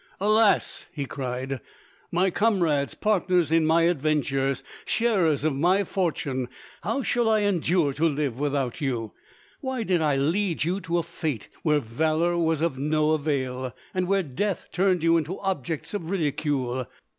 "Alas!" 0.19 0.87
he 0.91 1.05
cried, 1.05 1.59
"my 2.11 2.31
comrades, 2.31 2.95
partners 2.95 3.51
in 3.51 3.67
my 3.67 3.83
adventures, 3.83 4.63
sharers 4.83 5.43
of 5.43 5.53
my 5.53 5.83
fortune, 5.83 6.49
how 6.81 7.03
shall 7.03 7.29
I 7.29 7.41
endure 7.41 7.93
to 7.93 8.09
live 8.09 8.39
without 8.39 8.81
you? 8.81 9.11
Why 9.59 9.83
did 9.83 10.01
I 10.01 10.15
lead 10.15 10.63
you 10.63 10.79
to 10.79 10.97
a 10.97 11.03
fate 11.03 11.49
where 11.61 11.79
valour 11.79 12.35
was 12.35 12.63
of 12.63 12.79
no 12.79 13.11
avail, 13.11 13.75
and 13.93 14.07
where 14.07 14.23
death 14.23 14.69
turned 14.71 15.03
you 15.03 15.17
into 15.17 15.39
objects 15.39 15.93
of 15.93 16.09
ridicule? 16.09 16.87